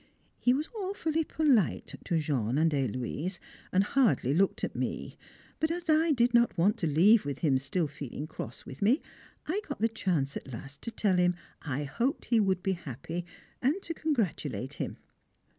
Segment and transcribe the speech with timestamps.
[0.39, 3.37] He was awfully polite to Jean and Héloise,
[3.71, 5.15] and hardly looked at me,
[5.59, 9.03] but as I did not want to leave with him still feeling cross with me,
[9.45, 13.27] I got the chance at last to tell him I hoped he would be happy,
[13.61, 14.97] and to congratulate him.